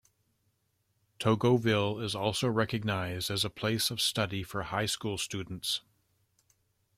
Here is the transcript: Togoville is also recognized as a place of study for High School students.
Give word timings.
Togoville 1.19 1.99
is 2.03 2.15
also 2.15 2.47
recognized 2.49 3.29
as 3.29 3.45
a 3.45 3.51
place 3.51 3.91
of 3.91 4.01
study 4.01 4.41
for 4.41 4.63
High 4.63 4.87
School 4.87 5.19
students. 5.19 5.81